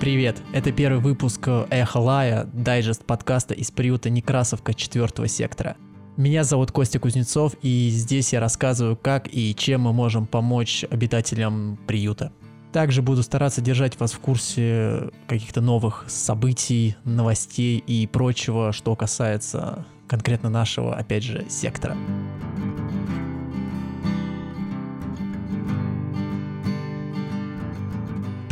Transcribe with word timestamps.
Привет, 0.00 0.42
это 0.52 0.72
первый 0.72 1.00
выпуск 1.00 1.48
Эхо 1.70 1.98
Лая, 1.98 2.48
дайджест 2.52 3.04
подкаста 3.04 3.54
из 3.54 3.70
приюта 3.70 4.10
Некрасовка 4.10 4.74
4 4.74 5.28
сектора. 5.28 5.76
Меня 6.16 6.42
зовут 6.42 6.72
Костя 6.72 6.98
Кузнецов, 6.98 7.54
и 7.62 7.88
здесь 7.90 8.32
я 8.32 8.40
рассказываю, 8.40 8.96
как 8.96 9.28
и 9.32 9.54
чем 9.54 9.82
мы 9.82 9.92
можем 9.92 10.26
помочь 10.26 10.84
обитателям 10.90 11.78
приюта. 11.86 12.32
Также 12.72 13.02
буду 13.02 13.22
стараться 13.22 13.60
держать 13.60 13.98
вас 14.00 14.12
в 14.12 14.18
курсе 14.18 15.10
каких-то 15.28 15.60
новых 15.60 16.04
событий, 16.08 16.96
новостей 17.04 17.78
и 17.78 18.08
прочего, 18.08 18.72
что 18.72 18.96
касается 18.96 19.86
конкретно 20.08 20.50
нашего, 20.50 20.94
опять 20.96 21.22
же, 21.22 21.46
сектора. 21.48 21.96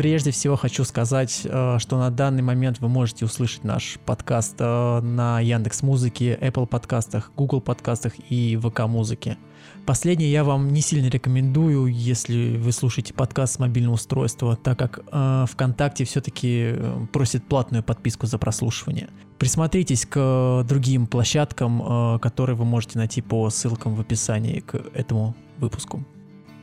Прежде 0.02 0.32
всего 0.32 0.56
хочу 0.56 0.82
сказать, 0.82 1.42
э, 1.44 1.78
что 1.78 1.96
на 1.96 2.10
данный 2.10 2.42
момент 2.42 2.80
вы 2.80 2.88
можете 2.88 3.24
услышать 3.24 3.62
наш 3.62 4.00
подкаст 4.04 4.56
э, 4.58 5.00
на 5.00 5.38
Яндекс 5.38 5.82
Музыке, 5.82 6.36
Apple 6.42 6.66
подкастах, 6.66 7.30
Google 7.36 7.60
подкастах 7.60 8.14
и 8.28 8.58
ВК 8.60 8.80
Музыке. 8.88 9.38
Последнее 9.86 10.32
я 10.32 10.42
вам 10.42 10.72
не 10.72 10.80
сильно 10.80 11.08
рекомендую, 11.08 11.86
если 11.86 12.56
вы 12.56 12.72
слушаете 12.72 13.14
подкаст 13.14 13.54
с 13.54 13.58
мобильного 13.60 13.94
устройства, 13.94 14.56
так 14.56 14.76
как 14.76 15.04
э, 15.12 15.44
ВКонтакте 15.48 16.04
все-таки 16.04 16.72
э, 16.74 17.06
просит 17.12 17.46
платную 17.46 17.84
подписку 17.84 18.26
за 18.26 18.38
прослушивание. 18.38 19.08
Присмотритесь 19.38 20.04
к 20.04 20.64
другим 20.68 21.06
площадкам, 21.06 22.16
э, 22.16 22.18
которые 22.18 22.56
вы 22.56 22.64
можете 22.64 22.98
найти 22.98 23.22
по 23.22 23.48
ссылкам 23.50 23.94
в 23.94 24.00
описании 24.00 24.58
к 24.58 24.74
этому 24.94 25.36
выпуску. 25.58 26.04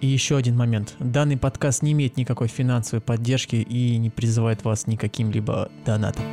И 0.02 0.08
еще 0.08 0.38
один 0.38 0.56
момент. 0.56 0.96
Данный 1.00 1.38
подкаст 1.38 1.82
не 1.82 1.92
имеет 1.92 2.16
никакой 2.16 2.48
финансовой 2.48 3.02
поддержки 3.02 3.58
и 3.58 3.98
не 3.98 4.10
призывает 4.10 4.64
вас 4.64 4.88
никаким 4.88 5.32
либо 5.32 5.70
донатом. 5.86 6.24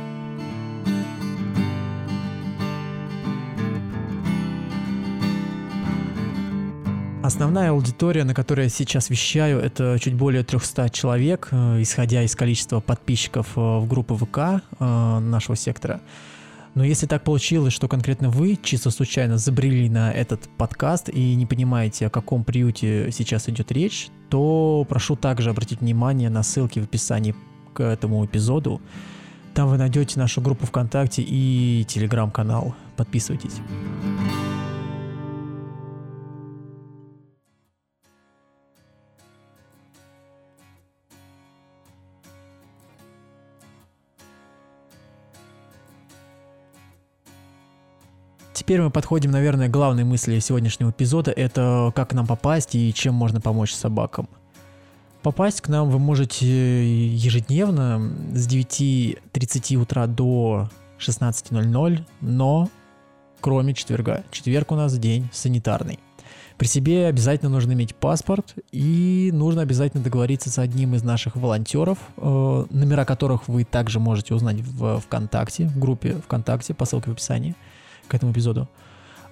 Основная 7.27 7.71
аудитория, 7.71 8.23
на 8.23 8.33
которой 8.33 8.63
я 8.63 8.69
сейчас 8.69 9.09
вещаю, 9.09 9.59
это 9.59 9.97
чуть 9.99 10.13
более 10.13 10.43
300 10.43 10.89
человек, 10.91 11.49
э, 11.51 11.81
исходя 11.81 12.23
из 12.23 12.33
количества 12.37 12.79
подписчиков 12.79 13.47
э, 13.57 13.59
в 13.59 13.85
группы 13.85 14.15
ВК 14.15 14.63
э, 14.79 15.19
нашего 15.19 15.57
сектора. 15.57 15.99
Но 16.77 16.83
если 16.83 17.07
так 17.07 17.23
получилось, 17.23 17.73
что 17.73 17.87
конкретно 17.87 18.29
вы 18.29 18.55
чисто 18.61 18.91
случайно 18.91 19.39
забрели 19.39 19.89
на 19.89 20.11
этот 20.11 20.47
подкаст 20.59 21.09
и 21.09 21.33
не 21.33 21.47
понимаете, 21.47 22.05
о 22.05 22.11
каком 22.11 22.43
приюте 22.43 23.11
сейчас 23.11 23.49
идет 23.49 23.71
речь, 23.71 24.09
то 24.29 24.85
прошу 24.87 25.15
также 25.15 25.49
обратить 25.49 25.81
внимание 25.81 26.29
на 26.29 26.43
ссылки 26.43 26.77
в 26.77 26.83
описании 26.83 27.33
к 27.73 27.81
этому 27.81 28.23
эпизоду. 28.23 28.79
Там 29.55 29.69
вы 29.69 29.79
найдете 29.79 30.19
нашу 30.19 30.39
группу 30.39 30.67
ВКонтакте 30.67 31.23
и 31.23 31.83
телеграм-канал. 31.87 32.75
Подписывайтесь. 32.95 33.55
Теперь 48.57 48.81
мы 48.81 48.89
подходим, 48.89 49.29
наверное, 49.29 49.67
к 49.67 49.71
главной 49.71 50.03
мысли 50.03 50.39
сегодняшнего 50.39 50.89
эпизода. 50.89 51.29
Это 51.29 51.91
как 51.95 52.15
нам 52.15 52.25
попасть 52.25 52.73
и 52.73 52.91
чем 52.91 53.13
можно 53.13 53.39
помочь 53.39 53.71
собакам. 53.71 54.27
Попасть 55.21 55.61
к 55.61 55.67
нам 55.67 55.91
вы 55.91 55.99
можете 55.99 56.47
ежедневно 57.13 58.11
с 58.33 58.47
9.30 58.47 59.75
утра 59.75 60.07
до 60.07 60.71
16.00, 60.97 62.03
но 62.21 62.67
кроме 63.41 63.75
четверга. 63.75 64.23
Четверг 64.31 64.71
у 64.71 64.75
нас 64.75 64.97
день 64.97 65.29
санитарный. 65.31 65.99
При 66.57 66.65
себе 66.65 67.05
обязательно 67.05 67.51
нужно 67.51 67.73
иметь 67.73 67.95
паспорт 67.95 68.55
и 68.71 69.29
нужно 69.35 69.61
обязательно 69.61 70.03
договориться 70.03 70.49
с 70.49 70.57
одним 70.57 70.95
из 70.95 71.03
наших 71.03 71.35
волонтеров, 71.35 71.99
э, 72.17 72.65
номера 72.71 73.05
которых 73.05 73.47
вы 73.47 73.65
также 73.65 73.99
можете 73.99 74.33
узнать 74.33 74.61
в 74.61 74.99
ВКонтакте, 75.01 75.67
в 75.67 75.77
группе 75.77 76.15
ВКонтакте 76.25 76.73
по 76.73 76.85
ссылке 76.85 77.11
в 77.11 77.13
описании 77.13 77.55
к 78.07 78.13
этому 78.13 78.31
эпизоду. 78.31 78.67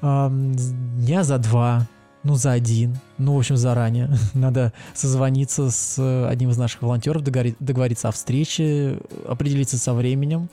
Дня 0.01 1.23
за 1.23 1.37
два, 1.37 1.87
ну, 2.23 2.35
за 2.35 2.51
один, 2.51 2.97
ну, 3.17 3.35
в 3.35 3.39
общем, 3.39 3.55
заранее. 3.55 4.09
Надо 4.33 4.73
созвониться 4.93 5.69
с 5.69 6.27
одним 6.27 6.49
из 6.49 6.57
наших 6.57 6.81
волонтеров, 6.81 7.23
договориться 7.23 8.09
о 8.09 8.11
встрече, 8.11 8.99
определиться 9.27 9.77
со 9.77 9.93
временем, 9.93 10.49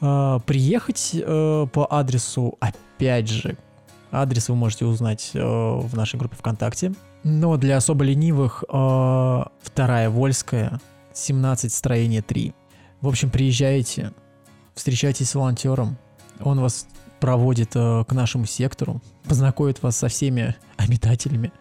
а, 0.00 0.38
приехать 0.40 1.10
э, 1.14 1.66
по 1.72 1.86
адресу, 1.90 2.56
опять 2.60 3.28
же, 3.28 3.56
адрес 4.12 4.48
вы 4.48 4.54
можете 4.54 4.86
узнать 4.86 5.32
э, 5.34 5.40
в 5.40 5.94
нашей 5.94 6.18
группе 6.18 6.36
ВКонтакте. 6.36 6.94
Но 7.24 7.56
для 7.56 7.76
особо 7.76 8.04
ленивых 8.04 8.64
э, 8.68 9.42
вторая 9.60 10.08
Вольская, 10.08 10.80
17 11.12 11.72
строение 11.72 12.22
3. 12.22 12.54
В 13.00 13.08
общем, 13.08 13.30
приезжайте, 13.30 14.12
встречайтесь 14.74 15.30
с 15.30 15.34
волонтером, 15.34 15.98
он 16.40 16.60
вас 16.60 16.86
проводит 17.20 17.70
э, 17.74 18.04
к 18.06 18.12
нашему 18.12 18.46
сектору, 18.46 19.00
познакомит 19.24 19.82
вас 19.82 19.96
со 19.96 20.08
всеми 20.08 20.56
обитателями. 20.76 21.52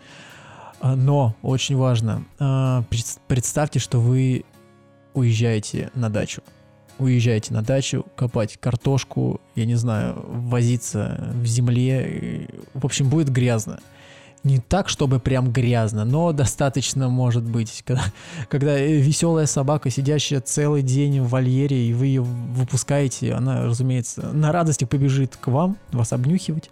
А, 0.79 0.95
но 0.95 1.35
очень 1.41 1.75
важно, 1.75 2.23
э, 2.39 2.83
представьте, 3.27 3.79
что 3.79 3.99
вы 3.99 4.45
уезжаете 5.13 5.91
на 5.95 6.09
дачу. 6.09 6.41
Уезжаете 6.99 7.53
на 7.53 7.61
дачу, 7.61 8.05
копать 8.15 8.57
картошку, 8.57 9.41
я 9.55 9.65
не 9.65 9.75
знаю, 9.75 10.23
возиться 10.27 11.31
в 11.33 11.45
земле. 11.45 12.49
В 12.73 12.85
общем, 12.85 13.09
будет 13.09 13.29
грязно 13.29 13.79
не 14.43 14.59
так, 14.59 14.89
чтобы 14.89 15.19
прям 15.19 15.51
грязно, 15.51 16.05
но 16.05 16.31
достаточно 16.31 17.09
может 17.09 17.43
быть, 17.43 17.83
когда, 17.85 18.03
когда 18.49 18.77
веселая 18.77 19.45
собака, 19.45 19.89
сидящая 19.89 20.41
целый 20.41 20.81
день 20.81 21.21
в 21.21 21.29
вольере, 21.29 21.87
и 21.87 21.93
вы 21.93 22.07
ее 22.07 22.21
выпускаете, 22.21 23.33
она, 23.33 23.65
разумеется, 23.65 24.29
на 24.33 24.51
радости 24.51 24.85
побежит 24.85 25.35
к 25.37 25.47
вам, 25.47 25.77
вас 25.91 26.13
обнюхивать. 26.13 26.69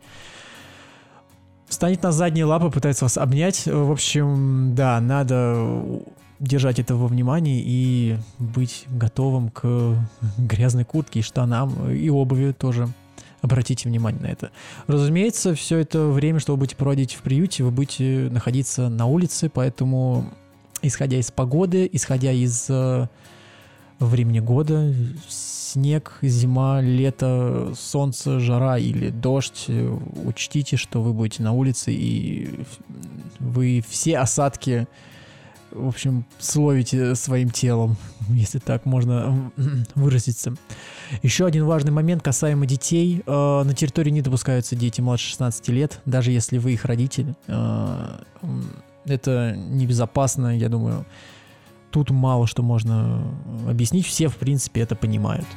Встанет 1.67 2.03
на 2.03 2.11
задние 2.11 2.45
лапы, 2.45 2.69
пытается 2.69 3.05
вас 3.05 3.17
обнять. 3.17 3.65
В 3.65 3.91
общем, 3.91 4.75
да, 4.75 4.99
надо 5.01 6.03
держать 6.39 6.79
это 6.79 6.95
во 6.95 7.07
внимании 7.07 7.63
и 7.65 8.17
быть 8.37 8.85
готовым 8.89 9.49
к 9.49 9.95
грязной 10.37 10.85
куртке 10.85 11.21
штанам, 11.21 11.91
и 11.91 12.09
обуви 12.09 12.51
тоже. 12.51 12.89
Обратите 13.45 13.87
внимание 13.87 14.19
на 14.19 14.25
это. 14.25 14.49
Разумеется, 14.87 15.53
все 15.53 15.77
это 15.77 16.07
время, 16.07 16.39
что 16.39 16.53
вы 16.53 16.57
будете 16.57 16.75
проводить 16.75 17.13
в 17.13 17.21
приюте, 17.21 17.63
вы 17.63 17.69
будете 17.69 18.27
находиться 18.31 18.89
на 18.89 19.05
улице, 19.05 19.51
поэтому, 19.53 20.33
исходя 20.81 21.17
из 21.17 21.29
погоды, 21.29 21.87
исходя 21.93 22.31
из 22.31 22.65
э, 22.69 23.07
времени 23.99 24.39
года, 24.39 24.91
снег, 25.29 26.17
зима, 26.23 26.81
лето, 26.81 27.73
солнце, 27.77 28.39
жара 28.39 28.79
или 28.79 29.11
дождь, 29.11 29.67
учтите, 30.25 30.75
что 30.75 31.03
вы 31.03 31.13
будете 31.13 31.43
на 31.43 31.51
улице 31.51 31.93
и 31.93 32.61
вы 33.37 33.83
все 33.87 34.17
осадки 34.17 34.87
в 35.75 35.87
общем, 35.87 36.25
словите 36.39 37.15
своим 37.15 37.49
телом, 37.49 37.97
если 38.29 38.59
так 38.59 38.85
можно 38.85 39.51
выразиться. 39.93 40.55
Еще 41.21 41.45
один 41.45 41.65
важный 41.65 41.91
момент 41.91 42.23
касаемо 42.23 42.65
детей. 42.65 43.21
Э, 43.25 43.63
на 43.63 43.73
территории 43.73 44.09
не 44.09 44.21
допускаются 44.21 44.75
дети 44.75 45.01
младше 45.01 45.29
16 45.29 45.67
лет, 45.69 46.01
даже 46.05 46.31
если 46.31 46.57
вы 46.57 46.73
их 46.73 46.85
родитель. 46.85 47.35
Э, 47.47 48.19
это 49.05 49.55
небезопасно, 49.55 50.57
я 50.57 50.69
думаю. 50.69 51.05
Тут 51.91 52.09
мало 52.09 52.47
что 52.47 52.63
можно 52.63 53.23
объяснить, 53.69 54.05
все, 54.05 54.27
в 54.27 54.37
принципе, 54.37 54.81
это 54.81 54.95
понимают. 54.95 55.47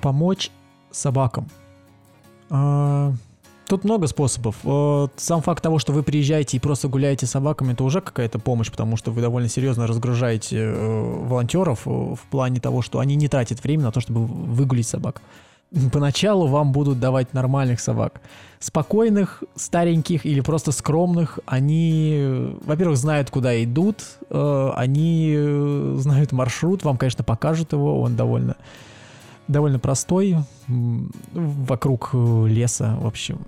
Помочь 0.00 0.50
собакам. 0.90 1.48
Тут 3.72 3.84
много 3.84 4.06
способов. 4.06 4.56
Сам 5.16 5.40
факт 5.40 5.62
того, 5.62 5.78
что 5.78 5.94
вы 5.94 6.02
приезжаете 6.02 6.58
и 6.58 6.60
просто 6.60 6.88
гуляете 6.88 7.24
с 7.24 7.30
собаками, 7.30 7.72
это 7.72 7.84
уже 7.84 8.02
какая-то 8.02 8.38
помощь, 8.38 8.70
потому 8.70 8.98
что 8.98 9.12
вы 9.12 9.22
довольно 9.22 9.48
серьезно 9.48 9.86
разгружаете 9.86 10.58
э, 10.58 11.24
волонтеров 11.24 11.86
э, 11.86 11.90
в 11.90 12.20
плане 12.30 12.60
того, 12.60 12.82
что 12.82 12.98
они 12.98 13.14
не 13.14 13.28
тратят 13.28 13.64
время 13.64 13.84
на 13.84 13.90
то, 13.90 14.00
чтобы 14.00 14.26
выгулить 14.26 14.86
собак. 14.86 15.22
Поначалу 15.90 16.48
вам 16.48 16.72
будут 16.72 17.00
давать 17.00 17.32
нормальных 17.32 17.80
собак. 17.80 18.20
Спокойных, 18.58 19.42
стареньких 19.56 20.26
или 20.26 20.42
просто 20.42 20.70
скромных, 20.70 21.38
они, 21.46 22.50
во-первых, 22.66 22.98
знают, 22.98 23.30
куда 23.30 23.64
идут, 23.64 24.02
э, 24.28 24.70
они 24.76 25.34
знают 25.96 26.32
маршрут, 26.32 26.84
вам, 26.84 26.98
конечно, 26.98 27.24
покажут 27.24 27.72
его, 27.72 28.02
он 28.02 28.16
довольно 28.16 28.56
довольно 29.48 29.78
простой, 29.78 30.36
вокруг 30.68 32.10
леса, 32.12 32.98
в 33.00 33.06
общем 33.06 33.40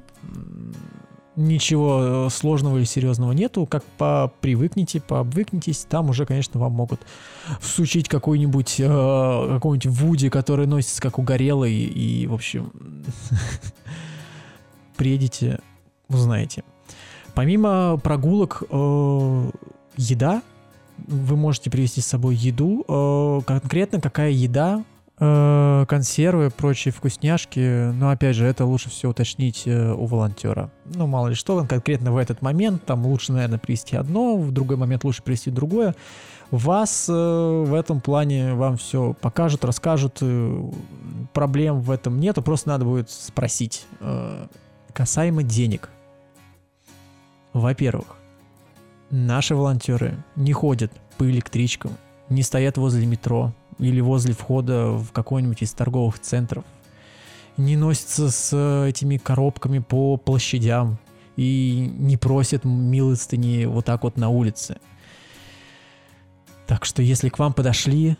Ничего 1.36 2.28
сложного 2.30 2.76
или 2.76 2.84
серьезного 2.84 3.32
нету. 3.32 3.66
Как 3.66 3.82
попривыкнете, 3.98 5.00
пообвыкнетесь, 5.00 5.84
там 5.88 6.10
уже, 6.10 6.26
конечно, 6.26 6.60
вам 6.60 6.72
могут 6.72 7.00
всучить 7.60 8.08
какой-нибудь 8.08 8.76
э, 8.78 9.48
какой-нибудь 9.54 9.86
Вуди, 9.86 10.28
который 10.28 10.66
носится 10.68 11.02
как 11.02 11.18
угорелый, 11.18 11.74
и, 11.74 12.28
в 12.28 12.34
общем, 12.34 12.70
приедете, 14.96 15.58
узнаете. 16.08 16.62
Помимо 17.34 17.96
прогулок, 17.96 18.62
э, 18.70 19.50
еда, 19.96 20.40
вы 20.98 21.36
можете 21.36 21.68
привезти 21.68 22.00
с 22.00 22.06
собой 22.06 22.36
еду. 22.36 22.84
Э, 22.86 23.40
конкретно 23.44 24.00
какая 24.00 24.30
еда 24.30 24.84
Э, 24.84 24.93
консервы, 25.16 26.50
прочие 26.50 26.92
вкусняшки. 26.92 27.92
Но 27.92 28.10
опять 28.10 28.36
же, 28.36 28.46
это 28.46 28.64
лучше 28.64 28.90
все 28.90 29.08
уточнить 29.10 29.62
э, 29.66 29.92
у 29.92 30.06
волонтера. 30.06 30.70
Ну, 30.86 31.06
мало 31.06 31.28
ли 31.28 31.34
что, 31.34 31.64
конкретно 31.64 32.12
в 32.12 32.16
этот 32.16 32.42
момент, 32.42 32.84
там 32.84 33.06
лучше, 33.06 33.32
наверное, 33.32 33.58
привести 33.58 33.96
одно, 33.96 34.36
в 34.36 34.50
другой 34.50 34.76
момент 34.76 35.04
лучше 35.04 35.22
привести 35.22 35.50
другое. 35.50 35.94
Вас 36.50 37.06
э, 37.08 37.12
в 37.12 37.72
этом 37.74 38.00
плане 38.00 38.54
вам 38.54 38.76
все 38.76 39.14
покажут, 39.20 39.64
расскажут. 39.64 40.20
Проблем 41.32 41.80
в 41.80 41.90
этом 41.90 42.18
нету, 42.18 42.42
просто 42.42 42.70
надо 42.70 42.84
будет 42.84 43.10
спросить. 43.10 43.86
Касаемо 44.92 45.42
денег. 45.42 45.90
Во-первых, 47.52 48.16
наши 49.10 49.54
волонтеры 49.54 50.16
не 50.34 50.52
ходят 50.52 50.92
по 51.18 51.24
электричкам, 51.30 51.92
не 52.28 52.42
стоят 52.42 52.78
возле 52.78 53.06
метро, 53.06 53.52
или 53.78 54.00
возле 54.00 54.34
входа 54.34 54.92
в 54.92 55.12
какой-нибудь 55.12 55.62
из 55.62 55.72
торговых 55.72 56.18
центров. 56.18 56.64
Не 57.56 57.76
носятся 57.76 58.30
с 58.30 58.86
этими 58.88 59.16
коробками 59.16 59.78
по 59.78 60.16
площадям 60.16 60.98
и 61.36 61.92
не 61.98 62.16
просят 62.16 62.64
милостыни 62.64 63.64
вот 63.66 63.84
так 63.84 64.02
вот 64.02 64.16
на 64.16 64.28
улице. 64.28 64.78
Так 66.66 66.86
что 66.86 67.02
если 67.02 67.28
к 67.28 67.38
вам 67.38 67.52
подошли, 67.52 68.16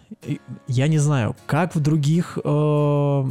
я 0.69 0.87
не 0.87 0.99
знаю, 0.99 1.35
как 1.47 1.75
в 1.75 1.81
других 1.81 2.39
э, 2.45 3.25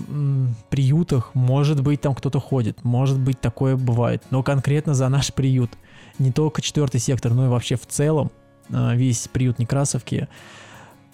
приютах, 0.70 1.36
может 1.36 1.84
быть, 1.84 2.02
там 2.02 2.16
кто-то 2.16 2.40
ходит, 2.40 2.84
может 2.84 3.20
быть, 3.20 3.40
такое 3.40 3.78
бывает, 3.78 4.24
но 4.32 4.42
конкретно 4.42 4.96
за 4.96 5.08
наш 5.10 5.32
приют, 5.32 5.70
не 6.18 6.32
только 6.32 6.64
четвертый 6.64 7.00
сектор, 7.00 7.34
но 7.34 7.46
и 7.46 7.50
вообще 7.50 7.76
в 7.76 7.86
целом, 7.86 8.32
э, 8.70 8.96
весь 8.96 9.28
приют 9.28 9.60
Некрасовки, 9.60 10.28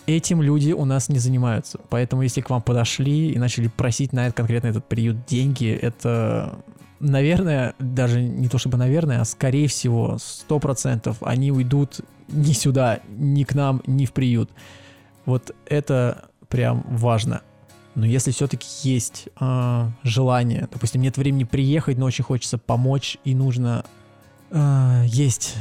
этим 0.09 0.41
люди 0.41 0.71
у 0.71 0.85
нас 0.85 1.09
не 1.09 1.19
занимаются. 1.19 1.79
Поэтому 1.89 2.21
если 2.21 2.41
к 2.41 2.49
вам 2.49 2.61
подошли 2.61 3.31
и 3.31 3.39
начали 3.39 3.67
просить 3.67 4.13
на 4.13 4.25
этот 4.25 4.37
конкретно 4.37 4.67
этот 4.67 4.85
приют 4.85 5.25
деньги, 5.25 5.71
это, 5.71 6.59
наверное, 6.99 7.75
даже 7.79 8.21
не 8.21 8.47
то 8.49 8.57
чтобы 8.57 8.77
наверное, 8.77 9.21
а 9.21 9.25
скорее 9.25 9.67
всего, 9.67 10.17
сто 10.19 10.59
процентов 10.59 11.17
они 11.21 11.51
уйдут 11.51 12.01
ни 12.27 12.53
сюда, 12.53 12.99
ни 13.09 13.43
к 13.43 13.53
нам, 13.55 13.81
ни 13.85 14.05
в 14.05 14.13
приют. 14.13 14.49
Вот 15.25 15.55
это 15.65 16.29
прям 16.47 16.85
важно. 16.89 17.41
Но 17.95 18.05
если 18.05 18.31
все-таки 18.31 18.67
есть 18.83 19.29
э, 19.39 19.87
желание, 20.03 20.67
допустим, 20.71 21.01
нет 21.01 21.17
времени 21.17 21.43
приехать, 21.43 21.97
но 21.97 22.05
очень 22.05 22.23
хочется 22.23 22.57
помочь 22.57 23.17
и 23.23 23.35
нужно 23.35 23.83
э, 24.51 25.03
есть 25.07 25.55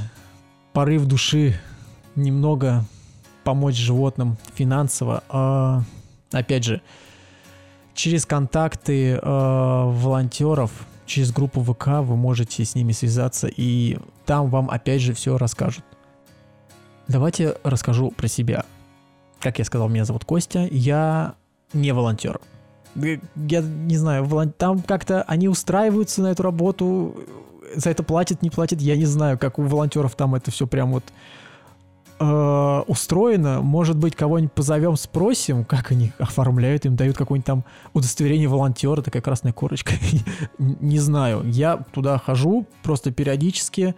порыв 0.73 1.07
души 1.07 1.59
немного 2.15 2.85
помочь 3.49 3.77
животным 3.77 4.37
финансово. 4.55 5.25
А, 5.31 5.81
опять 6.33 6.65
же, 6.65 6.83
через 7.95 8.27
контакты 8.27 9.13
э, 9.13 9.21
волонтеров, 9.23 10.71
через 11.07 11.33
группу 11.33 11.63
ВК 11.63 11.87
вы 12.03 12.15
можете 12.15 12.63
с 12.63 12.75
ними 12.75 12.93
связаться, 12.93 13.49
и 13.49 13.97
там 14.27 14.51
вам 14.51 14.69
опять 14.69 15.01
же 15.01 15.15
все 15.15 15.39
расскажут. 15.39 15.83
Давайте 17.07 17.57
расскажу 17.65 18.11
про 18.11 18.29
себя. 18.29 18.67
Как 19.41 19.59
я 19.59 19.65
сказал, 19.65 19.89
меня 19.89 20.05
зовут 20.05 20.27
Костя, 20.27 20.69
я 20.71 21.35
не 21.73 21.93
волонтер. 21.93 22.41
Я 22.95 23.63
не 23.63 23.97
знаю, 23.97 24.29
там 24.59 24.83
как-то 24.83 25.23
они 25.23 25.49
устраиваются 25.49 26.21
на 26.21 26.33
эту 26.33 26.43
работу, 26.43 27.17
за 27.75 27.89
это 27.89 28.03
платят, 28.03 28.43
не 28.43 28.51
платят, 28.51 28.83
я 28.83 28.95
не 28.95 29.07
знаю, 29.07 29.39
как 29.39 29.59
у 29.59 29.63
волонтеров 29.63 30.17
там 30.17 30.35
это 30.35 30.51
все 30.51 30.67
прям 30.67 30.93
вот 30.93 31.05
э, 32.19 32.83
устроено. 32.87 33.61
Может 33.63 33.97
быть, 33.97 34.15
кого-нибудь 34.15 34.53
позовем, 34.53 34.97
спросим, 34.97 35.65
как 35.65 35.93
они 35.93 36.13
оформляют, 36.19 36.87
им 36.87 36.97
дают 36.97 37.17
какое-нибудь 37.17 37.47
там 37.47 37.65
удостоверение 37.93 38.49
волонтера, 38.49 39.03
такая 39.03 39.23
красная 39.23 39.53
корочка. 39.53 39.95
Не 40.59 40.99
знаю. 40.99 41.43
Я 41.45 41.79
туда 41.93 42.19
хожу 42.19 42.67
просто 42.83 43.11
периодически 43.13 43.95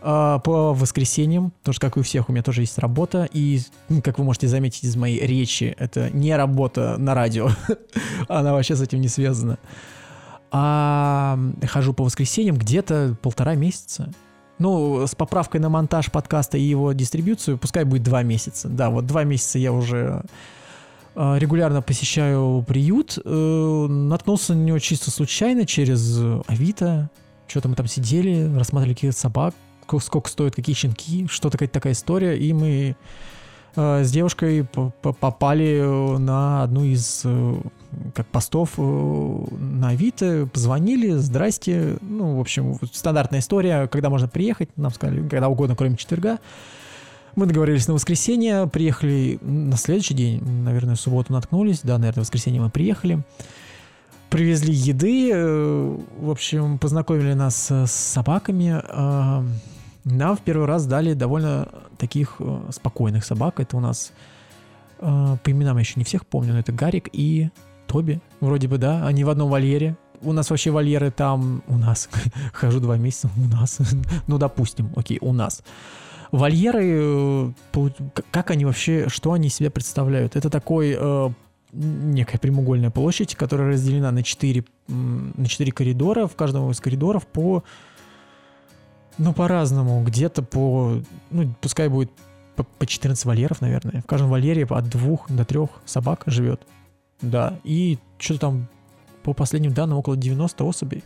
э, 0.00 0.38
по 0.44 0.74
воскресеньям, 0.74 1.52
потому 1.60 1.72
что, 1.74 1.86
как 1.86 1.96
и 1.96 2.00
у 2.00 2.02
всех, 2.02 2.28
у 2.28 2.32
меня 2.32 2.42
тоже 2.42 2.62
есть 2.62 2.78
работа, 2.78 3.28
и, 3.32 3.60
как 4.02 4.18
вы 4.18 4.24
можете 4.24 4.48
заметить 4.48 4.84
из 4.84 4.96
моей 4.96 5.24
речи, 5.26 5.74
это 5.78 6.10
не 6.10 6.34
работа 6.36 6.96
на 6.98 7.14
радио, 7.14 7.50
она 8.28 8.52
вообще 8.52 8.76
с 8.76 8.80
этим 8.80 9.00
не 9.00 9.08
связана. 9.08 9.58
А 10.50 11.38
хожу 11.66 11.92
по 11.92 12.04
воскресеньям 12.04 12.56
где-то 12.56 13.16
полтора 13.20 13.54
месяца. 13.54 14.10
Ну, 14.58 15.06
с 15.06 15.14
поправкой 15.14 15.60
на 15.60 15.68
монтаж 15.68 16.10
подкаста 16.10 16.58
и 16.58 16.62
его 16.62 16.92
дистрибьюцию, 16.92 17.58
пускай 17.58 17.84
будет 17.84 18.02
два 18.02 18.22
месяца. 18.22 18.68
Да, 18.68 18.90
вот 18.90 19.06
два 19.06 19.24
месяца 19.24 19.58
я 19.58 19.72
уже 19.72 20.22
э, 21.14 21.38
регулярно 21.38 21.80
посещаю 21.80 22.64
приют. 22.66 23.18
Э, 23.24 23.86
наткнулся 23.88 24.54
на 24.54 24.62
него 24.62 24.78
чисто 24.78 25.10
случайно 25.10 25.64
через 25.64 26.18
Авито. 26.46 27.10
Что-то 27.46 27.68
мы 27.68 27.76
там 27.76 27.86
сидели, 27.86 28.52
рассматривали 28.56 28.94
каких-то 28.94 29.18
собак, 29.18 29.54
сколько 30.00 30.28
стоят 30.28 30.54
какие 30.54 30.74
щенки, 30.74 31.26
что 31.28 31.50
такая 31.50 31.92
история, 31.92 32.36
и 32.36 32.52
мы 32.52 32.96
с 33.78 34.10
девушкой 34.10 34.66
попали 35.02 36.18
на 36.18 36.64
одну 36.64 36.84
из 36.84 37.24
как 38.14 38.26
постов 38.26 38.74
э, 38.76 39.44
на 39.58 39.90
Авито, 39.90 40.48
позвонили, 40.52 41.12
здрасте, 41.12 41.96
ну, 42.00 42.36
в 42.36 42.40
общем, 42.40 42.76
стандартная 42.92 43.40
история, 43.40 43.88
когда 43.88 44.10
можно 44.10 44.28
приехать, 44.28 44.68
нам 44.76 44.92
сказали, 44.92 45.26
когда 45.28 45.48
угодно, 45.48 45.76
кроме 45.76 45.96
четверга. 45.96 46.38
Мы 47.34 47.46
договорились 47.46 47.86
на 47.86 47.94
воскресенье, 47.94 48.66
приехали 48.66 49.38
на 49.42 49.76
следующий 49.76 50.14
день, 50.14 50.42
наверное, 50.44 50.96
в 50.96 51.00
субботу 51.00 51.32
наткнулись, 51.32 51.80
да, 51.82 51.98
наверное, 51.98 52.22
в 52.22 52.26
воскресенье 52.26 52.60
мы 52.60 52.70
приехали. 52.70 53.22
Привезли 54.30 54.74
еды, 54.74 55.30
э, 55.32 55.96
в 56.20 56.30
общем, 56.30 56.78
познакомили 56.78 57.32
нас 57.32 57.70
с 57.70 57.90
собаками. 57.90 58.82
Э, 60.08 60.14
нам 60.14 60.36
в 60.36 60.40
первый 60.40 60.66
раз 60.66 60.86
дали 60.86 61.14
довольно 61.14 61.68
таких 61.98 62.40
спокойных 62.70 63.24
собак. 63.24 63.60
Это 63.60 63.76
у 63.76 63.80
нас 63.80 64.12
по 64.98 65.40
именам 65.44 65.76
я 65.76 65.80
еще 65.80 65.94
не 65.96 66.04
всех 66.04 66.26
помню, 66.26 66.54
но 66.54 66.58
это 66.58 66.72
Гарик 66.72 67.08
и 67.12 67.50
Тоби, 67.86 68.20
вроде 68.40 68.68
бы, 68.68 68.78
да, 68.78 69.06
они 69.06 69.24
в 69.24 69.30
одном 69.30 69.48
вольере. 69.48 69.96
У 70.20 70.32
нас 70.32 70.50
вообще 70.50 70.70
вольеры 70.70 71.10
там, 71.10 71.62
у 71.68 71.76
нас, 71.76 72.08
хожу 72.52 72.80
два 72.80 72.96
месяца, 72.96 73.30
у 73.36 73.48
нас, 73.48 73.78
ну, 74.26 74.38
допустим, 74.38 74.92
окей, 74.96 75.18
у 75.20 75.32
нас. 75.32 75.62
Вольеры, 76.30 77.52
э, 77.72 77.90
как 78.30 78.50
они 78.50 78.64
вообще, 78.64 79.08
что 79.08 79.32
они 79.32 79.48
себя 79.48 79.70
представляют? 79.70 80.36
Это 80.36 80.50
такой 80.50 80.96
э, 80.98 81.30
некая 81.72 82.38
прямоугольная 82.38 82.90
площадь, 82.90 83.34
которая 83.34 83.72
разделена 83.72 84.10
на 84.10 84.22
четыре 84.22 84.64
на 84.88 85.46
четыре 85.46 85.70
коридора. 85.70 86.26
В 86.26 86.34
каждом 86.34 86.70
из 86.70 86.80
коридоров 86.80 87.26
по, 87.26 87.62
ну, 89.18 89.32
по-разному. 89.32 90.02
Где-то 90.04 90.42
по, 90.42 91.00
ну, 91.30 91.54
пускай 91.60 91.88
будет 91.88 92.10
по, 92.56 92.64
по 92.64 92.86
14 92.86 93.24
вольеров, 93.24 93.60
наверное. 93.60 94.02
В 94.02 94.06
каждом 94.06 94.30
вольере 94.30 94.64
от 94.64 94.88
двух 94.88 95.30
до 95.30 95.44
трех 95.44 95.70
собак 95.84 96.22
живет. 96.26 96.62
Да, 97.20 97.58
и 97.64 97.98
что-то 98.18 98.40
там 98.40 98.68
по 99.22 99.34
последним 99.34 99.72
данным 99.74 99.98
около 99.98 100.16
90 100.16 100.64
особей 100.64 101.02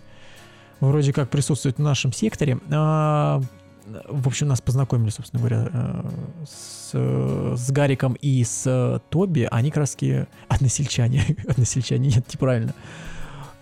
вроде 0.81 1.13
как 1.13 1.31
присутствует 1.31 1.79
в 1.79 1.83
нашем 1.83 2.13
секторе. 2.13 2.59
А, 2.71 3.41
в 4.09 4.27
общем, 4.29 4.49
нас 4.49 4.61
познакомили, 4.61 5.11
собственно 5.11 5.41
говоря, 5.41 5.69
э, 5.73 6.11
с, 6.47 6.93
с 7.57 7.71
Гариком 7.71 8.15
и 8.15 8.43
с 8.45 9.01
Тоби. 9.11 9.49
Они 9.51 9.71
раз 9.75 9.97
односельчане. 10.49 11.37
односельчане, 11.49 12.09
нет, 12.09 12.27
неправильно. 12.33 12.75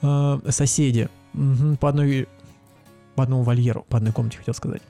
А, 0.02 0.40
соседи. 0.48 1.08
Угу, 1.34 1.76
по 1.76 1.88
одной 1.88 2.26
по 3.14 3.22
одному 3.22 3.42
вольеру, 3.42 3.84
по 3.88 3.96
одной 3.96 4.12
комнате, 4.12 4.38
хотел 4.38 4.54
сказать. 4.54 4.82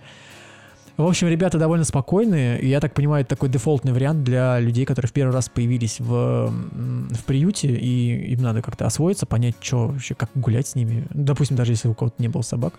В 0.97 1.07
общем, 1.07 1.29
ребята 1.29 1.59
довольно 1.59 1.85
спокойные. 1.85 2.61
Я 2.69 2.79
так 2.79 2.93
понимаю, 2.93 3.23
это 3.23 3.31
такой 3.31 3.49
дефолтный 3.49 3.93
вариант 3.93 4.23
для 4.23 4.61
людей, 4.61 4.85
которые 4.85 5.09
в 5.09 5.13
первый 5.13 5.33
раз 5.33 5.49
появились 5.49 5.99
в, 5.99 6.51
в 6.51 7.25
приюте, 7.25 7.69
и 7.69 8.33
им 8.33 8.43
надо 8.43 8.61
как-то 8.61 8.85
освоиться, 8.85 9.25
понять, 9.25 9.55
что 9.61 9.89
вообще, 9.89 10.15
как 10.15 10.29
гулять 10.35 10.67
с 10.67 10.75
ними. 10.75 11.07
Допустим, 11.15 11.57
даже 11.57 11.73
если 11.73 11.89
у 11.89 11.95
кого-то 11.95 12.17
не 12.19 12.29
было 12.29 12.43
собак. 12.43 12.75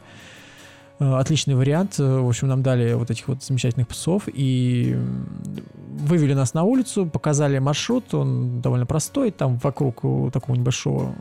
Э, 0.99 1.15
отличный 1.15 1.55
вариант. 1.55 1.97
В 1.97 2.27
общем, 2.27 2.47
нам 2.47 2.61
дали 2.61 2.93
вот 2.93 3.09
этих 3.09 3.27
вот 3.27 3.43
замечательных 3.43 3.87
псов 3.87 4.29
и 4.31 4.95
вывели 5.97 6.35
нас 6.35 6.53
на 6.53 6.61
улицу, 6.61 7.07
показали 7.07 7.57
маршрут. 7.57 8.13
Он 8.13 8.61
довольно 8.61 8.85
простой. 8.85 9.31
Там 9.31 9.57
вокруг 9.57 10.03
такого 10.31 10.55
небольшого 10.55 11.15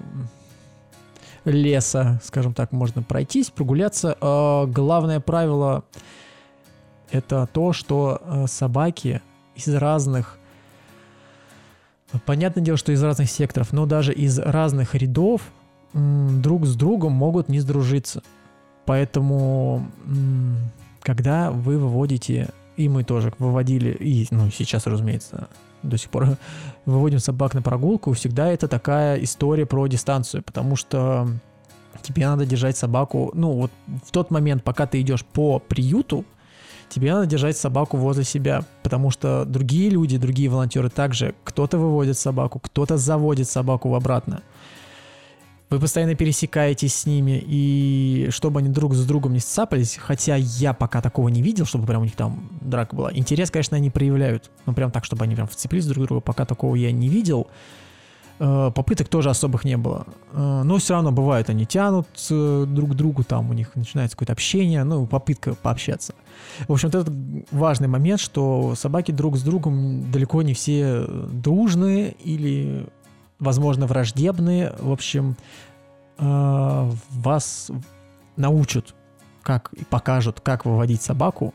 леса, 1.44 2.20
скажем 2.22 2.54
так, 2.54 2.72
можно 2.72 3.02
пройтись, 3.02 3.50
прогуляться. 3.50 4.16
А 4.20 4.66
главное 4.66 5.20
правило 5.20 5.84
это 7.10 7.48
то, 7.52 7.72
что 7.72 8.20
э, 8.22 8.46
собаки 8.46 9.22
из 9.54 9.68
разных 9.74 10.40
Понятное 12.26 12.62
дело, 12.62 12.76
что 12.76 12.92
из 12.92 13.02
разных 13.02 13.30
секторов, 13.30 13.72
но 13.72 13.86
даже 13.86 14.12
из 14.12 14.38
разных 14.38 14.94
рядов 14.94 15.42
друг 15.92 16.66
с 16.66 16.74
другом 16.74 17.12
могут 17.12 17.48
не 17.48 17.60
сдружиться. 17.60 18.22
Поэтому, 18.84 19.86
когда 21.02 21.50
вы 21.52 21.78
выводите, 21.78 22.48
и 22.76 22.88
мы 22.88 23.04
тоже 23.04 23.32
выводили, 23.38 23.92
и 23.92 24.26
ну, 24.30 24.50
сейчас, 24.50 24.86
разумеется, 24.86 25.48
до 25.82 25.96
сих 25.96 26.10
пор 26.10 26.36
выводим 26.86 27.18
собак 27.18 27.54
на 27.54 27.62
прогулку, 27.62 28.12
всегда 28.12 28.48
это 28.48 28.68
такая 28.68 29.22
история 29.22 29.66
про 29.66 29.86
дистанцию, 29.86 30.42
потому 30.42 30.76
что 30.76 31.28
тебе 32.02 32.26
надо 32.26 32.46
держать 32.46 32.76
собаку, 32.76 33.30
ну 33.34 33.52
вот 33.52 33.70
в 34.04 34.10
тот 34.10 34.30
момент, 34.30 34.64
пока 34.64 34.86
ты 34.86 35.00
идешь 35.00 35.24
по 35.24 35.58
приюту, 35.58 36.24
тебе 36.88 37.12
надо 37.14 37.26
держать 37.26 37.56
собаку 37.56 37.96
возле 37.96 38.24
себя, 38.24 38.64
потому 38.82 39.10
что 39.10 39.44
другие 39.44 39.90
люди, 39.90 40.18
другие 40.18 40.48
волонтеры 40.48 40.90
также, 40.90 41.34
кто-то 41.44 41.78
выводит 41.78 42.18
собаку, 42.18 42.58
кто-то 42.58 42.96
заводит 42.96 43.48
собаку 43.48 43.94
обратно. 43.94 44.42
Вы 45.70 45.78
постоянно 45.78 46.16
пересекаетесь 46.16 46.94
с 46.94 47.06
ними, 47.06 47.42
и 47.46 48.28
чтобы 48.30 48.58
они 48.58 48.68
друг 48.68 48.92
с 48.94 49.06
другом 49.06 49.34
не 49.34 49.38
сцапались, 49.38 49.96
хотя 50.00 50.34
я 50.34 50.72
пока 50.74 51.00
такого 51.00 51.28
не 51.28 51.42
видел, 51.42 51.64
чтобы 51.64 51.86
прям 51.86 52.02
у 52.02 52.04
них 52.04 52.16
там 52.16 52.48
драка 52.60 52.96
была. 52.96 53.12
Интерес, 53.14 53.52
конечно, 53.52 53.76
они 53.76 53.88
проявляют, 53.88 54.50
но 54.66 54.72
прям 54.72 54.90
так, 54.90 55.04
чтобы 55.04 55.24
они 55.24 55.36
прям 55.36 55.46
вцепились 55.46 55.86
друг 55.86 56.04
к 56.04 56.08
другу, 56.08 56.20
пока 56.20 56.44
такого 56.44 56.74
я 56.74 56.90
не 56.90 57.08
видел. 57.08 57.46
Э, 58.40 58.72
попыток 58.74 59.06
тоже 59.06 59.30
особых 59.30 59.64
не 59.64 59.76
было. 59.76 60.06
Э, 60.32 60.62
но 60.64 60.78
все 60.78 60.94
равно 60.94 61.12
бывает, 61.12 61.50
они 61.50 61.66
тянут 61.66 62.08
э, 62.30 62.64
друг 62.66 62.90
к 62.90 62.94
другу, 62.94 63.22
там 63.22 63.50
у 63.50 63.52
них 63.52 63.76
начинается 63.76 64.16
какое-то 64.16 64.32
общение, 64.32 64.82
ну, 64.82 65.06
попытка 65.06 65.54
пообщаться. 65.54 66.14
В 66.66 66.72
общем, 66.72 66.88
вот 66.90 67.02
это 67.02 67.12
важный 67.52 67.86
момент, 67.86 68.18
что 68.18 68.74
собаки 68.74 69.12
друг 69.12 69.36
с 69.36 69.42
другом 69.42 70.10
далеко 70.10 70.42
не 70.42 70.54
все 70.54 71.04
дружные 71.06 72.12
или 72.24 72.88
возможно, 73.40 73.86
враждебные, 73.86 74.74
в 74.78 74.92
общем, 74.92 75.36
э, 76.18 76.90
вас 77.10 77.70
научат, 78.36 78.94
как 79.42 79.72
и 79.72 79.84
покажут, 79.84 80.40
как 80.40 80.64
выводить 80.64 81.02
собаку, 81.02 81.54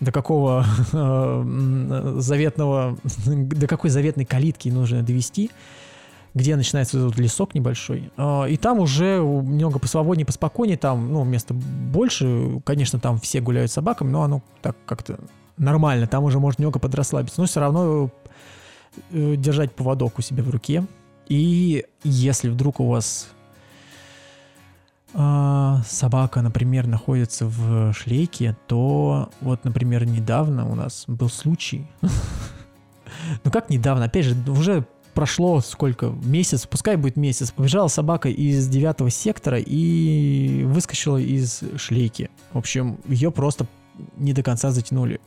до 0.00 0.12
какого 0.12 0.64
э, 0.92 2.14
заветного, 2.18 2.96
до 3.26 3.66
какой 3.66 3.90
заветной 3.90 4.24
калитки 4.24 4.68
нужно 4.68 5.02
довести, 5.02 5.50
где 6.34 6.56
начинается 6.56 6.98
этот 6.98 7.18
лесок 7.18 7.54
небольшой. 7.54 8.10
Э, 8.16 8.48
и 8.48 8.56
там 8.56 8.78
уже 8.78 9.18
немного 9.18 9.78
посвободнее, 9.78 10.24
поспокойнее, 10.24 10.78
там, 10.78 11.12
ну, 11.12 11.24
места 11.24 11.52
больше, 11.54 12.60
конечно, 12.64 12.98
там 12.98 13.18
все 13.18 13.40
гуляют 13.40 13.70
с 13.70 13.74
собаками, 13.74 14.10
но 14.10 14.22
оно 14.22 14.42
так 14.62 14.76
как-то 14.86 15.18
нормально, 15.56 16.06
там 16.06 16.24
уже 16.24 16.38
можно 16.38 16.62
немного 16.62 16.78
подрасслабиться, 16.78 17.40
но 17.40 17.46
все 17.46 17.60
равно 17.60 18.10
держать 19.10 19.74
поводок 19.74 20.18
у 20.18 20.22
себя 20.22 20.42
в 20.42 20.50
руке. 20.50 20.86
И 21.28 21.84
если 22.04 22.48
вдруг 22.48 22.80
у 22.80 22.88
вас 22.88 23.28
э, 25.14 25.76
собака, 25.86 26.42
например, 26.42 26.86
находится 26.86 27.46
в 27.46 27.92
шлейке, 27.92 28.56
то 28.66 29.30
вот, 29.40 29.64
например, 29.64 30.04
недавно 30.04 30.68
у 30.68 30.74
нас 30.74 31.04
был 31.06 31.28
случай. 31.28 31.86
Ну 33.44 33.50
как 33.50 33.68
недавно? 33.68 34.06
Опять 34.06 34.24
же, 34.24 34.34
уже 34.50 34.86
прошло 35.14 35.60
сколько? 35.60 36.06
Месяц, 36.24 36.66
пускай 36.66 36.96
будет 36.96 37.16
месяц. 37.16 37.50
Побежала 37.50 37.88
собака 37.88 38.28
из 38.28 38.66
девятого 38.68 39.10
сектора 39.10 39.58
и 39.58 40.64
выскочила 40.64 41.18
из 41.18 41.62
шлейки. 41.76 42.30
В 42.52 42.58
общем, 42.58 42.98
ее 43.06 43.30
просто 43.30 43.66
не 44.16 44.32
до 44.32 44.42
конца 44.42 44.70
затянули. 44.70 45.20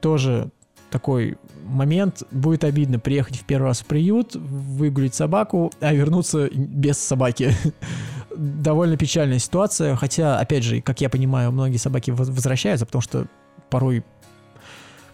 Тоже 0.00 0.50
такой 0.90 1.36
момент. 1.64 2.22
Будет 2.30 2.64
обидно 2.64 2.98
приехать 2.98 3.36
в 3.36 3.44
первый 3.44 3.66
раз 3.66 3.80
в 3.80 3.86
приют, 3.86 4.34
выгулить 4.34 5.14
собаку, 5.14 5.72
а 5.80 5.92
вернуться 5.92 6.48
без 6.52 6.98
собаки. 6.98 7.52
Довольно 8.36 8.96
печальная 8.96 9.38
ситуация, 9.38 9.96
хотя, 9.96 10.38
опять 10.38 10.62
же, 10.62 10.80
как 10.80 11.00
я 11.00 11.08
понимаю, 11.08 11.52
многие 11.52 11.78
собаки 11.78 12.10
возвращаются, 12.10 12.86
потому 12.86 13.02
что 13.02 13.26
порой 13.70 14.04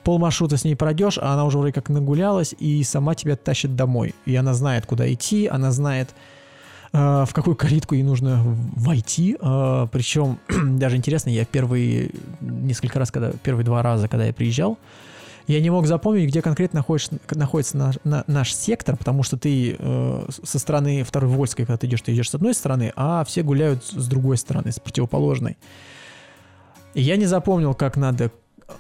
пол 0.03 0.19
маршрута 0.19 0.57
с 0.57 0.65
ней 0.65 0.75
пройдешь, 0.75 1.19
а 1.19 1.35
она 1.35 1.45
уже 1.45 1.59
вроде 1.59 1.73
как 1.73 1.89
нагулялась 1.89 2.55
и 2.59 2.83
сама 2.83 3.15
тебя 3.15 3.37
тащит 3.37 3.77
домой. 3.77 4.15
И 4.27 4.35
она 4.35 4.55
знает, 4.55 4.87
куда 4.87 5.13
идти, 5.13 5.47
она 5.47 5.71
знает, 5.71 6.11
э, 6.93 7.25
в 7.27 7.31
какую 7.33 7.57
калитку 7.57 7.95
ей 7.95 8.03
нужно 8.03 8.43
войти. 8.43 9.37
Э, 9.41 9.87
причем, 9.91 10.39
даже 10.49 10.97
интересно, 10.97 11.31
я 11.31 11.45
первые 11.45 12.11
несколько 12.41 12.99
раз, 12.99 13.11
когда 13.11 13.33
первые 13.43 13.65
два 13.65 13.83
раза, 13.83 14.09
когда 14.09 14.27
я 14.27 14.33
приезжал, 14.33 14.79
я 15.47 15.61
не 15.61 15.71
мог 15.71 15.87
запомнить, 15.87 16.29
где 16.29 16.43
конкретно 16.43 16.79
находится, 16.79 17.19
находится 17.31 17.77
наш, 17.77 17.97
на, 18.05 18.25
наш 18.27 18.55
сектор, 18.55 18.97
потому 18.97 19.23
что 19.23 19.37
ты 19.37 19.77
э, 19.79 20.27
со 20.43 20.59
стороны 20.59 21.03
второй 21.03 21.31
Вольской, 21.31 21.67
когда 21.67 21.79
ты 21.79 21.87
идешь, 21.87 22.03
ты 22.03 22.15
идешь 22.15 22.31
с 22.31 22.35
одной 22.35 22.55
стороны, 22.55 22.93
а 22.97 23.25
все 23.25 23.43
гуляют 23.43 23.85
с 23.85 24.07
другой 24.07 24.37
стороны, 24.37 24.73
с 24.73 24.79
противоположной. 24.79 25.57
И 26.95 27.03
я 27.03 27.17
не 27.17 27.27
запомнил, 27.27 27.75
как 27.75 27.97
надо 27.97 28.31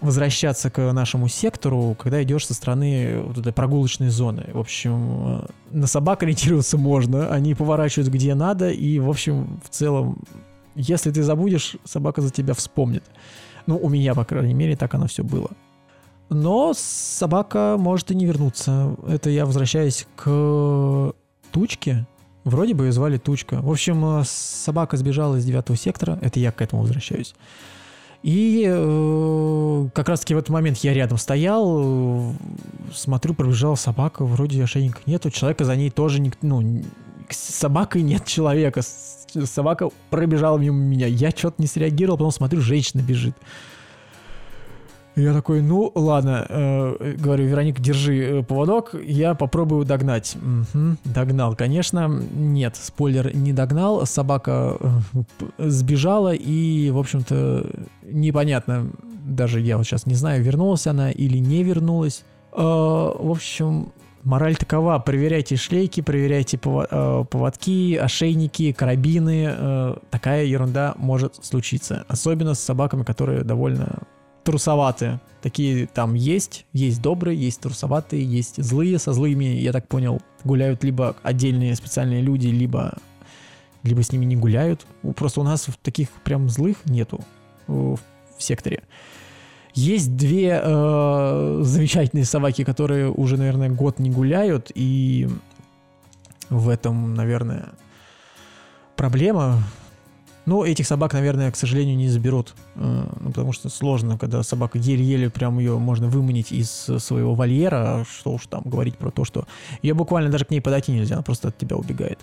возвращаться 0.00 0.70
к 0.70 0.92
нашему 0.92 1.28
сектору, 1.28 1.96
когда 1.98 2.22
идешь 2.22 2.46
со 2.46 2.54
стороны 2.54 3.20
вот 3.22 3.38
этой 3.38 3.52
прогулочной 3.52 4.08
зоны. 4.08 4.48
В 4.52 4.58
общем, 4.58 5.42
э, 5.42 5.46
на 5.70 5.86
собак 5.86 6.22
ориентироваться 6.22 6.78
можно, 6.78 7.32
они 7.32 7.54
поворачивают 7.54 8.10
где 8.10 8.34
надо, 8.34 8.70
и, 8.70 8.98
в 8.98 9.08
общем, 9.08 9.60
в 9.64 9.68
целом, 9.68 10.18
если 10.74 11.10
ты 11.10 11.22
забудешь, 11.22 11.76
собака 11.84 12.20
за 12.20 12.30
тебя 12.30 12.54
вспомнит. 12.54 13.04
Ну, 13.66 13.76
у 13.76 13.88
меня, 13.88 14.14
по 14.14 14.24
крайней 14.24 14.54
мере, 14.54 14.76
так 14.76 14.94
оно 14.94 15.06
все 15.06 15.22
было. 15.22 15.50
Но 16.32 16.72
собака 16.74 17.76
может 17.78 18.10
и 18.10 18.14
не 18.14 18.26
вернуться. 18.26 18.96
Это 19.06 19.30
я 19.30 19.46
возвращаюсь 19.46 20.06
к 20.16 21.12
тучке. 21.50 22.06
Вроде 22.44 22.74
бы 22.74 22.86
ее 22.86 22.92
звали 22.92 23.18
Тучка. 23.18 23.60
В 23.62 23.70
общем, 23.70 24.20
э, 24.20 24.24
собака 24.26 24.96
сбежала 24.96 25.36
из 25.36 25.44
девятого 25.44 25.76
сектора. 25.76 26.18
Это 26.22 26.40
я 26.40 26.50
к 26.50 26.60
этому 26.60 26.82
возвращаюсь. 26.82 27.34
И 28.22 28.64
э, 28.68 29.88
как 29.94 30.08
раз-таки 30.08 30.34
в 30.34 30.38
этот 30.38 30.50
момент 30.50 30.78
я 30.78 30.92
рядом 30.92 31.18
стоял, 31.18 31.80
э, 31.80 32.32
смотрю, 32.92 33.34
пробежала 33.34 33.74
собака, 33.74 34.24
вроде 34.24 34.62
ошейника 34.62 35.00
нету, 35.06 35.30
человека 35.30 35.64
за 35.64 35.76
ней 35.76 35.90
тоже, 35.90 36.20
не, 36.20 36.32
ну, 36.40 36.82
с 37.28 37.36
собакой 37.36 38.02
нет 38.02 38.24
человека, 38.24 38.82
собака 38.82 39.90
пробежала 40.10 40.58
мимо 40.58 40.78
меня, 40.78 41.08
я 41.08 41.30
что-то 41.30 41.60
не 41.60 41.66
среагировал, 41.66 42.16
потом 42.18 42.30
смотрю, 42.30 42.60
женщина 42.60 43.02
бежит. 43.02 43.34
Я 45.14 45.34
такой, 45.34 45.60
ну 45.60 45.92
ладно, 45.94 46.46
э, 46.48 47.14
говорю, 47.18 47.44
Вероника, 47.44 47.82
держи 47.82 48.18
э, 48.18 48.42
поводок, 48.42 48.94
я 48.94 49.34
попробую 49.34 49.84
догнать. 49.84 50.36
Угу, 50.36 50.96
догнал, 51.04 51.54
конечно. 51.54 52.08
Нет, 52.08 52.76
спойлер, 52.76 53.34
не 53.36 53.52
догнал. 53.52 54.06
Собака 54.06 54.78
э, 54.80 55.68
сбежала 55.68 56.32
и, 56.32 56.90
в 56.90 56.98
общем-то, 56.98 57.66
непонятно, 58.04 58.90
даже 59.24 59.60
я 59.60 59.76
вот 59.76 59.84
сейчас 59.84 60.06
не 60.06 60.14
знаю, 60.14 60.42
вернулась 60.42 60.86
она 60.86 61.10
или 61.10 61.36
не 61.36 61.62
вернулась. 61.62 62.24
Э, 62.52 62.56
в 62.56 63.30
общем, 63.30 63.92
мораль 64.24 64.56
такова, 64.56 64.98
проверяйте 64.98 65.56
шлейки, 65.56 66.00
проверяйте 66.00 66.56
э, 66.56 67.24
поводки, 67.30 67.96
ошейники, 67.96 68.72
карабины. 68.72 69.46
Э, 69.46 69.96
такая 70.10 70.46
ерунда 70.46 70.94
может 70.96 71.44
случиться. 71.44 72.06
Особенно 72.08 72.54
с 72.54 72.60
собаками, 72.60 73.02
которые 73.02 73.44
довольно 73.44 74.04
трусоватые. 74.44 75.20
Такие 75.40 75.86
там 75.86 76.14
есть, 76.14 76.66
есть 76.72 77.02
добрые, 77.02 77.38
есть 77.38 77.60
трусоватые, 77.60 78.24
есть 78.24 78.62
злые. 78.62 78.98
Со 78.98 79.12
злыми, 79.12 79.44
я 79.44 79.72
так 79.72 79.88
понял, 79.88 80.20
гуляют 80.44 80.84
либо 80.84 81.16
отдельные 81.22 81.74
специальные 81.74 82.22
люди, 82.22 82.48
либо, 82.48 82.96
либо 83.82 84.02
с 84.02 84.12
ними 84.12 84.24
не 84.24 84.36
гуляют. 84.36 84.86
Просто 85.16 85.40
у 85.40 85.44
нас 85.44 85.66
таких 85.82 86.10
прям 86.24 86.48
злых 86.48 86.84
нету 86.84 87.20
в 87.66 87.98
секторе. 88.38 88.82
Есть 89.74 90.16
две 90.16 90.60
э, 90.62 91.60
замечательные 91.62 92.26
собаки, 92.26 92.62
которые 92.62 93.10
уже, 93.10 93.38
наверное, 93.38 93.70
год 93.70 93.98
не 93.98 94.10
гуляют, 94.10 94.70
и 94.74 95.28
в 96.50 96.68
этом, 96.68 97.14
наверное, 97.14 97.70
проблема. 98.96 99.62
Ну, 100.44 100.64
этих 100.64 100.86
собак, 100.86 101.12
наверное, 101.12 101.52
к 101.52 101.56
сожалению, 101.56 101.96
не 101.96 102.08
заберут. 102.08 102.54
Э, 102.74 103.06
ну, 103.20 103.30
потому 103.30 103.52
что 103.52 103.68
сложно, 103.68 104.18
когда 104.18 104.42
собака 104.42 104.78
еле-еле 104.78 105.30
прям 105.30 105.58
ее 105.58 105.78
можно 105.78 106.08
выманить 106.08 106.50
из 106.50 106.70
своего 106.70 107.34
вольера. 107.34 108.04
Что 108.10 108.32
уж 108.32 108.46
там 108.46 108.62
говорить 108.64 108.96
про 108.96 109.10
то, 109.10 109.24
что 109.24 109.46
ее 109.82 109.94
буквально 109.94 110.30
даже 110.30 110.44
к 110.44 110.50
ней 110.50 110.60
подойти 110.60 110.92
нельзя, 110.92 111.14
она 111.14 111.22
просто 111.22 111.48
от 111.48 111.58
тебя 111.58 111.76
убегает. 111.76 112.18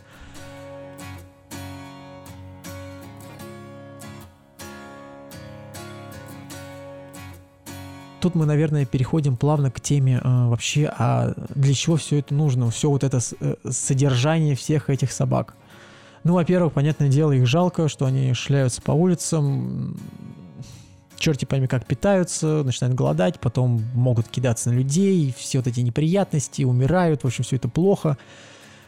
Тут 8.19 8.35
мы, 8.35 8.45
наверное, 8.45 8.85
переходим 8.85 9.37
плавно 9.37 9.71
к 9.71 9.79
теме 9.79 10.19
э, 10.21 10.47
вообще, 10.47 10.91
а 10.97 11.33
для 11.55 11.73
чего 11.73 11.95
все 11.95 12.19
это 12.19 12.33
нужно, 12.33 12.69
все 12.69 12.89
вот 12.89 13.05
это 13.05 13.19
э, 13.39 13.55
содержание 13.69 14.55
всех 14.55 14.89
этих 14.89 15.13
собак. 15.13 15.55
Ну, 16.29 16.35
во-первых, 16.35 16.73
понятное 16.73 17.09
дело, 17.09 17.31
их 17.31 17.47
жалко, 17.47 17.87
что 17.89 18.05
они 18.05 18.35
шляются 18.35 18.83
по 18.83 18.91
улицам, 18.91 19.97
черти 21.17 21.45
пойми 21.45 21.65
как 21.65 21.87
питаются, 21.87 22.61
начинают 22.63 22.95
голодать, 22.95 23.39
потом 23.39 23.81
могут 23.95 24.27
кидаться 24.27 24.69
на 24.69 24.75
людей, 24.75 25.33
все 25.35 25.57
вот 25.57 25.65
эти 25.65 25.79
неприятности, 25.79 26.61
умирают, 26.61 27.23
в 27.23 27.25
общем, 27.25 27.43
все 27.43 27.55
это 27.55 27.67
плохо. 27.67 28.15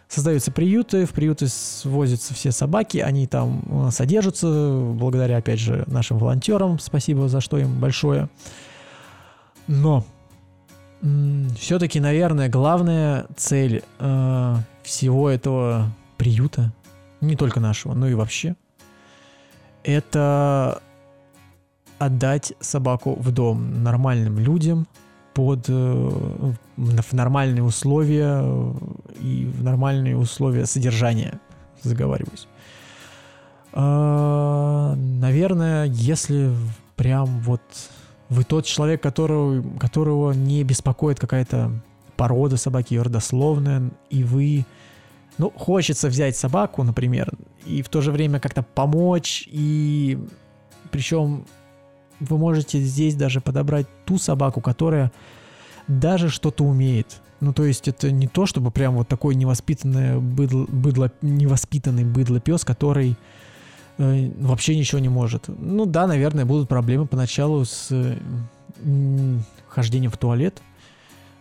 Создаются 0.07 0.51
приюты, 0.51 1.07
в 1.07 1.13
приюты 1.13 1.47
свозятся 1.47 2.35
все 2.35 2.51
собаки, 2.51 2.99
они 2.99 3.25
там 3.25 3.89
содержатся, 3.91 4.79
благодаря, 4.93 5.37
опять 5.37 5.59
же, 5.59 5.83
нашим 5.87 6.19
волонтерам, 6.19 6.77
спасибо 6.77 7.27
за 7.27 7.41
что 7.41 7.57
им 7.57 7.79
большое. 7.79 8.29
Но 9.65 10.05
все-таки, 11.57 11.99
наверное, 11.99 12.49
главная 12.49 13.25
цель 13.35 13.81
э, 13.97 14.55
всего 14.83 15.27
этого 15.27 15.91
приюта, 16.17 16.71
не 17.21 17.35
только 17.35 17.59
нашего, 17.59 17.93
но 17.93 18.07
и 18.07 18.13
вообще, 18.13 18.55
это 19.83 20.81
отдать 21.99 22.53
собаку 22.59 23.15
в 23.15 23.31
дом 23.31 23.83
нормальным 23.83 24.39
людям 24.39 24.87
под 25.33 25.65
э, 25.69 26.53
в 26.77 27.13
нормальные 27.13 27.63
условия 27.63 28.41
э, 28.43 28.73
и 29.21 29.45
в 29.45 29.63
нормальные 29.63 30.17
условия 30.17 30.65
содержания, 30.65 31.39
заговариваюсь. 31.83 32.47
А, 33.73 34.95
наверное, 34.95 35.85
если 35.85 36.51
прям 36.95 37.39
вот 37.41 37.61
вы 38.29 38.43
тот 38.43 38.65
человек, 38.65 39.01
которого, 39.01 39.63
которого 39.77 40.33
не 40.33 40.63
беспокоит 40.63 41.19
какая-то 41.19 41.71
порода 42.17 42.57
собаки, 42.57 42.93
ее 42.93 43.03
родословная, 43.03 43.91
и 44.09 44.23
вы, 44.23 44.65
ну, 45.37 45.49
хочется 45.49 46.07
взять 46.09 46.35
собаку, 46.35 46.83
например, 46.83 47.33
и 47.65 47.81
в 47.81 47.89
то 47.89 48.01
же 48.01 48.11
время 48.11 48.39
как-то 48.39 48.63
помочь, 48.63 49.47
и 49.47 50.19
причем 50.91 51.45
вы 52.19 52.37
можете 52.37 52.79
здесь 52.79 53.15
даже 53.15 53.41
подобрать 53.41 53.87
ту 54.05 54.17
собаку, 54.17 54.61
которая 54.61 55.11
даже 55.87 56.29
что-то 56.29 56.63
умеет. 56.63 57.21
Ну, 57.39 57.53
то 57.53 57.65
есть 57.65 57.87
это 57.87 58.11
не 58.11 58.27
то, 58.27 58.45
чтобы 58.45 58.69
прям 58.69 58.95
вот 58.95 59.07
такой 59.07 59.33
невоспитанный 59.33 60.19
быдло, 60.19 60.65
быдло, 60.67 61.11
невоспитанный 61.21 62.03
быдло 62.03 62.39
пес, 62.39 62.63
который 62.63 63.17
э, 63.97 64.31
вообще 64.39 64.77
ничего 64.77 64.99
не 64.99 65.09
может. 65.09 65.45
Ну 65.47 65.87
да, 65.87 66.05
наверное, 66.05 66.45
будут 66.45 66.69
проблемы 66.69 67.07
поначалу 67.07 67.65
с 67.65 67.87
э, 67.89 68.17
хождением 69.67 70.11
в 70.11 70.17
туалет, 70.17 70.61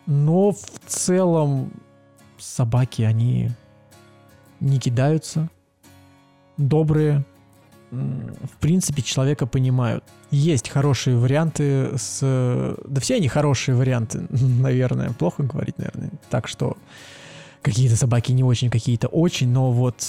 но 0.07 0.53
в 0.53 0.65
целом 0.87 1.71
собаки, 2.39 3.03
они 3.03 3.51
не 4.61 4.79
кидаются, 4.79 5.49
добрые, 6.57 7.25
в 7.91 8.57
принципе, 8.61 9.03
человека 9.03 9.47
понимают. 9.47 10.05
Есть 10.31 10.69
хорошие 10.69 11.17
варианты 11.17 11.91
с... 11.97 12.77
Да 12.87 13.01
все 13.01 13.17
они 13.17 13.29
хорошие 13.29 13.75
варианты, 13.75 14.27
наверное. 14.31 15.11
Плохо 15.11 15.43
говорить, 15.43 15.79
наверное. 15.79 16.11
Так 16.29 16.47
что 16.47 16.77
какие-то 17.63 17.97
собаки 17.97 18.33
не 18.33 18.45
очень, 18.45 18.71
какие-то 18.71 19.09
очень, 19.09 19.49
но 19.49 19.73
вот... 19.73 20.05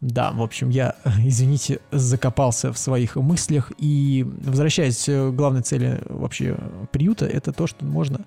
Да, 0.00 0.32
в 0.32 0.42
общем, 0.42 0.70
я, 0.70 0.96
извините, 1.24 1.80
закопался 1.92 2.72
в 2.72 2.78
своих 2.78 3.16
мыслях 3.16 3.70
и 3.76 4.26
возвращаясь 4.40 5.04
к 5.04 5.30
главной 5.32 5.62
цели 5.62 6.00
вообще 6.06 6.56
приюта, 6.90 7.26
это 7.26 7.52
то, 7.52 7.66
что 7.66 7.84
можно 7.84 8.24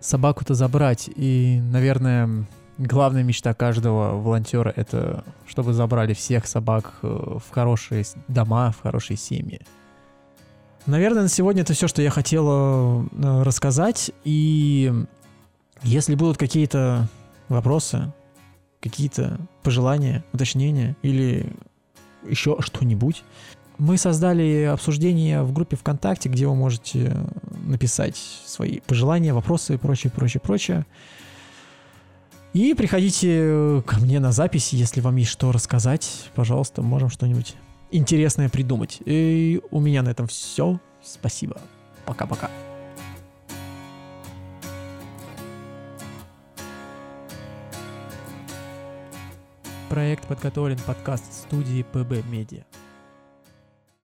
собаку-то 0.00 0.54
забрать 0.54 1.10
и, 1.14 1.60
наверное, 1.72 2.46
главная 2.78 3.22
мечта 3.22 3.52
каждого 3.54 4.20
волонтера 4.20 4.72
это 4.74 5.24
чтобы 5.46 5.72
забрали 5.72 6.14
всех 6.14 6.46
собак 6.46 6.94
э, 7.02 7.06
в 7.06 7.50
хорошие 7.50 8.04
дома, 8.28 8.70
в 8.70 8.82
хорошие 8.82 9.16
семьи. 9.16 9.60
Наверное, 10.86 11.22
на 11.22 11.28
сегодня 11.28 11.62
это 11.62 11.74
все, 11.74 11.88
что 11.88 12.00
я 12.00 12.10
хотела 12.10 13.04
э, 13.04 13.42
рассказать. 13.42 14.10
И 14.24 14.92
если 15.82 16.14
будут 16.14 16.38
какие-то 16.38 17.08
вопросы, 17.48 18.12
какие-то 18.80 19.38
пожелания, 19.62 20.24
уточнения 20.32 20.96
или 21.02 21.52
еще 22.26 22.56
что-нибудь, 22.60 23.24
мы 23.78 23.96
создали 23.96 24.64
обсуждение 24.72 25.42
в 25.42 25.52
группе 25.52 25.76
ВКонтакте, 25.76 26.28
где 26.28 26.46
вы 26.46 26.54
можете 26.54 27.16
написать 27.64 28.16
свои 28.16 28.80
пожелания, 28.80 29.32
вопросы 29.32 29.74
и 29.74 29.76
прочее, 29.76 30.10
прочее, 30.10 30.40
прочее. 30.40 30.86
И 32.54 32.74
приходите 32.74 33.28
э, 33.30 33.82
ко 33.86 33.98
мне 34.00 34.20
на 34.20 34.32
запись, 34.32 34.72
если 34.72 35.00
вам 35.00 35.16
есть 35.16 35.30
что 35.30 35.52
рассказать. 35.52 36.30
Пожалуйста, 36.34 36.82
можем 36.82 37.10
что-нибудь 37.10 37.54
интересное 37.90 38.48
придумать. 38.48 38.98
И 39.04 39.60
у 39.70 39.80
меня 39.80 40.02
на 40.02 40.08
этом 40.08 40.26
все. 40.26 40.80
Спасибо. 41.02 41.60
Пока-пока. 42.06 42.50
Проект 49.90 50.26
подготовлен 50.26 50.78
подкаст 50.86 51.24
студии 51.32 51.82
ПБ 51.82 52.26
Медиа. 52.30 52.64